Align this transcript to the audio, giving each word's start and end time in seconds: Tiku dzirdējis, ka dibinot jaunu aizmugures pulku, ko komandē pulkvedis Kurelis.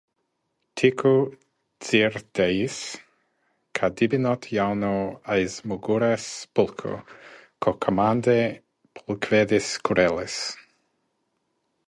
Tiku 0.81 1.09
dzirdējis, 1.87 2.77
ka 3.79 3.89
dibinot 3.99 4.47
jaunu 4.55 4.89
aizmugures 5.35 6.25
pulku, 6.61 6.93
ko 7.67 7.73
komandē 7.87 8.35
pulkvedis 9.01 9.69
Kurelis. 9.89 10.39